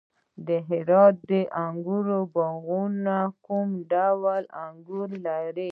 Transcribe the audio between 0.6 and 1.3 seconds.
هرات